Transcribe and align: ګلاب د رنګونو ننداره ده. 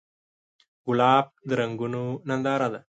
ګلاب 0.85 1.25
د 1.47 1.49
رنګونو 1.59 2.01
ننداره 2.27 2.67
ده. 2.73 2.79